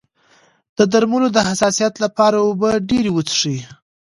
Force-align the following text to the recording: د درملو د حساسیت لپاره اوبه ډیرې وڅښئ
د 0.77 0.79
درملو 0.91 1.27
د 1.33 1.37
حساسیت 1.49 1.93
لپاره 2.03 2.37
اوبه 2.47 2.69
ډیرې 2.89 3.11
وڅښئ 3.13 3.59